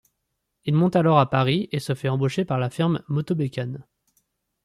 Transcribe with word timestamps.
Il 0.65 0.73
monte 0.73 0.95
alors 0.95 1.19
à 1.19 1.29
Paris 1.29 1.69
et 1.71 1.79
se 1.79 1.93
fait 1.93 2.09
embaucher 2.09 2.43
par 2.43 2.57
la 2.57 2.71
firme 2.71 3.03
Motobécane. 3.07 3.85